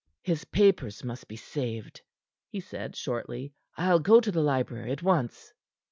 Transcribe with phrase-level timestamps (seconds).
[0.23, 2.01] "His papers must be saved,"
[2.49, 3.53] he said shortly.
[3.77, 5.53] "I'll go to the library at once."